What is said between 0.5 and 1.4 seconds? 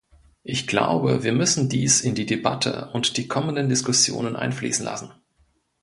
glaube, wir